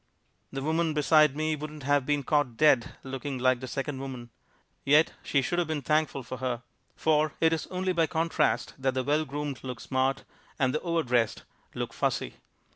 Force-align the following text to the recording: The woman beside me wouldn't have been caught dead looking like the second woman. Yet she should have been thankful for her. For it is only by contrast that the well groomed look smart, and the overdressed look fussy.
The 0.51 0.63
woman 0.63 0.95
beside 0.95 1.35
me 1.37 1.55
wouldn't 1.55 1.83
have 1.83 2.07
been 2.07 2.23
caught 2.23 2.57
dead 2.57 2.93
looking 3.03 3.37
like 3.37 3.59
the 3.59 3.67
second 3.67 3.99
woman. 3.99 4.31
Yet 4.83 5.13
she 5.21 5.43
should 5.43 5.59
have 5.59 5.67
been 5.67 5.83
thankful 5.83 6.23
for 6.23 6.37
her. 6.37 6.63
For 6.95 7.33
it 7.39 7.53
is 7.53 7.67
only 7.67 7.93
by 7.93 8.07
contrast 8.07 8.73
that 8.79 8.95
the 8.95 9.03
well 9.03 9.25
groomed 9.25 9.63
look 9.63 9.79
smart, 9.79 10.23
and 10.57 10.73
the 10.73 10.81
overdressed 10.81 11.43
look 11.75 11.93
fussy. 11.93 12.37